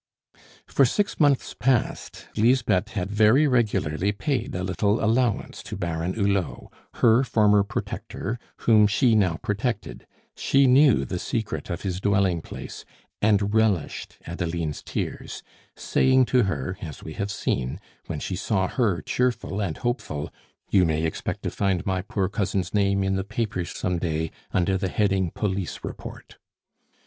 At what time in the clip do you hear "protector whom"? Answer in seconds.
7.61-8.87